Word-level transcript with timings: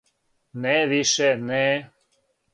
Не 0.63 0.71
више, 0.93 1.29
не. 1.51 1.61